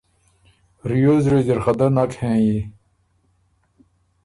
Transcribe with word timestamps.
ریوز 0.89 1.23
ریوز 1.31 1.47
اِر 1.51 1.59
خه 1.63 1.73
دۀ 1.79 1.87
نک 1.95 2.11
هېنيي 2.19 2.59